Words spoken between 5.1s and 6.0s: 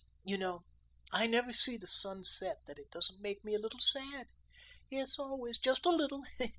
always, just a